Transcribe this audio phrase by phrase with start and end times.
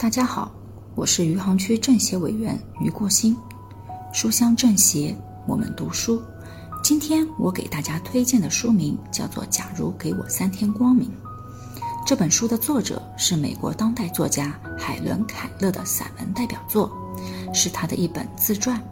[0.00, 0.50] 大家好，
[0.94, 3.36] 我是余杭区政协委员余过新。
[4.14, 5.14] 书香政协，
[5.46, 6.22] 我们读书。
[6.82, 11.06] 今天我给大家推荐的书名叫做《假如给我三天光明》。
[12.06, 16.90] 这本书的作者是美国当代作家海伦·凯勒的散文代表作，
[17.52, 18.82] 是他的一本自传。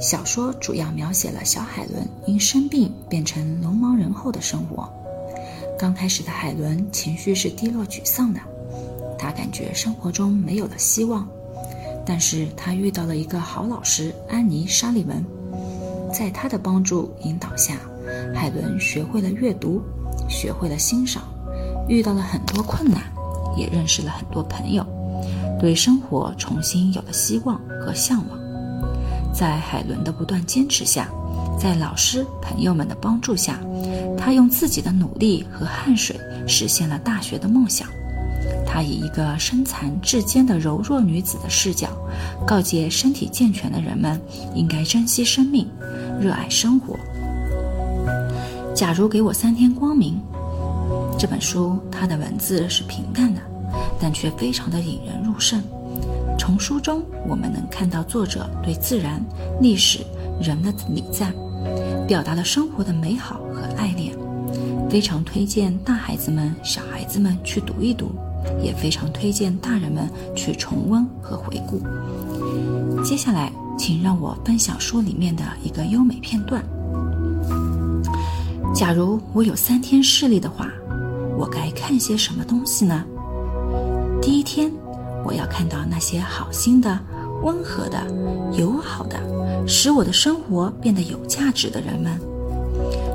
[0.00, 4.88] 小说主要描写了小海伦因生病变成聋盲人后的生活。
[5.76, 8.40] 刚开始的海伦情绪是低落沮丧的。
[9.22, 11.28] 他感觉生活中没有了希望，
[12.04, 15.24] 但是他遇到了一个好老师安妮·沙利文，
[16.12, 17.76] 在他的帮助引导下，
[18.34, 19.80] 海伦学会了阅读，
[20.28, 21.22] 学会了欣赏，
[21.88, 23.00] 遇到了很多困难，
[23.56, 24.84] 也认识了很多朋友，
[25.60, 28.36] 对生活重新有了希望和向往。
[29.32, 31.08] 在海伦的不断坚持下，
[31.56, 33.60] 在老师朋友们的帮助下，
[34.18, 37.88] 他用自己的努力和汗水实现了大学的梦想。
[38.66, 41.88] 他以一个身残志坚的柔弱女子的视角，
[42.46, 44.20] 告诫身体健全的人们
[44.54, 45.68] 应该珍惜生命，
[46.20, 46.96] 热爱生活。
[48.74, 50.18] 假如给我三天光明，
[51.18, 53.40] 这本书它的文字是平淡的，
[54.00, 55.62] 但却非常的引人入胜。
[56.38, 59.22] 从书中我们能看到作者对自然、
[59.60, 60.00] 历史、
[60.40, 61.32] 人的礼赞，
[62.08, 64.16] 表达了生活的美好和爱恋。
[64.90, 68.10] 非常推荐大孩子们、小孩子们去读一读。
[68.62, 71.80] 也非常推荐大人们去重温和回顾。
[73.02, 76.62] 接下来，请让我分享书里面的一个优美片段。
[78.74, 80.68] 假如我有三天视力的话，
[81.36, 83.04] 我该看些什么东西呢？
[84.20, 84.72] 第一天，
[85.24, 86.98] 我要看到那些好心的、
[87.42, 87.98] 温和的、
[88.56, 89.18] 友好的，
[89.66, 92.18] 使我的生活变得有价值的人们。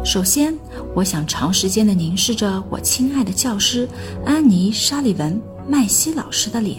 [0.08, 0.58] 首先，
[0.96, 3.86] 我想长时间地凝视着我亲爱的教师
[4.26, 5.34] 安妮·沙利文·
[5.68, 6.78] 麦西老师的脸。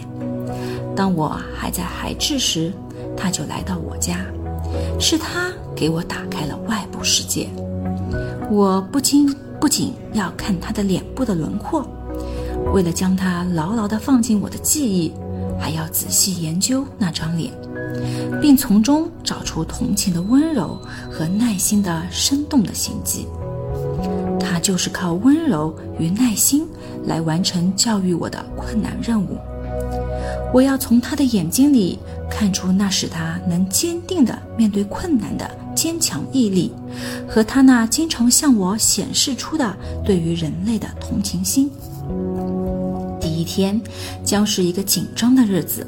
[0.96, 2.72] 当我还在孩智时，
[3.14, 4.24] 他就来到我家，
[4.98, 7.50] 是他给我打开了外部世界。
[8.50, 11.86] 我不禁不仅要看他的脸部的轮廓，
[12.72, 15.12] 为了将他牢牢地放进我的记忆，
[15.60, 17.52] 还要仔细研究那张脸。
[18.40, 20.78] 并从中找出同情的温柔
[21.58, 23.26] 心的生动的行迹。
[24.38, 26.66] 他就是靠温柔与耐心
[27.04, 29.36] 来完成教育我的困难任务。
[30.54, 31.98] 我要从他的眼睛里
[32.30, 36.72] 看出那使他能坚定地面对困难的坚强毅力，
[37.28, 41.70] 和他那经常向我显示出的对于人类的同情心。
[43.20, 43.78] 第一天
[44.24, 45.86] 将是一个紧张的日子。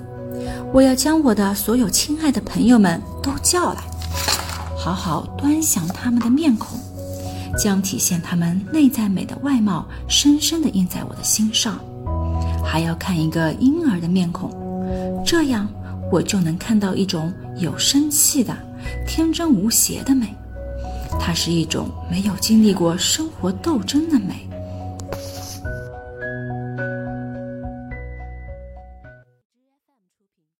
[0.73, 3.83] 我要将我的所有亲爱的朋友们都叫来，
[4.83, 6.79] 好好端详他们的面孔，
[7.59, 11.79] 将体现他们内在美的外貌深深地印在我的心上。
[12.65, 14.51] 还要看一个婴儿的面孔，
[15.23, 15.69] 这样
[16.11, 18.57] 我就能看到一种有生气的、
[19.07, 20.35] 天真无邪的美。
[21.21, 24.49] 它是一种没有经历过生活斗争的美。